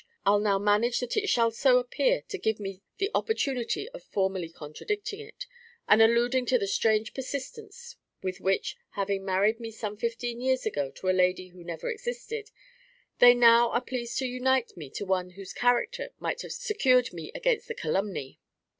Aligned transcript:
I'll 0.25 0.39
now 0.39 0.57
manage 0.57 0.99
that 1.01 1.15
it 1.15 1.29
shall 1.29 1.51
so 1.51 1.77
appear, 1.77 2.23
to 2.29 2.39
give 2.39 2.59
me 2.59 2.81
the 2.97 3.11
opportunity 3.13 3.87
of 3.89 4.01
formally 4.03 4.49
contradicting 4.49 5.19
it, 5.19 5.45
and 5.87 6.01
alluding 6.01 6.47
to 6.47 6.57
the 6.57 6.65
strange 6.65 7.13
persistence 7.13 7.97
with 8.23 8.41
which, 8.41 8.77
having 8.93 9.23
married 9.23 9.59
me 9.59 9.69
some 9.69 9.95
fifteen 9.97 10.41
years 10.41 10.65
ago 10.65 10.89
to 10.89 11.09
a 11.11 11.11
lady 11.11 11.49
who 11.49 11.63
never 11.63 11.87
existed, 11.87 12.49
they 13.19 13.35
now 13.35 13.69
are 13.69 13.79
pleased 13.79 14.17
to 14.17 14.25
unite 14.25 14.75
me 14.75 14.89
to 14.89 15.05
one 15.05 15.29
whose 15.29 15.53
character 15.53 16.09
might 16.17 16.41
have 16.41 16.51
secured 16.51 17.13
me 17.13 17.31
against 17.35 17.67
the 17.67 17.75
calumny. 17.75 18.39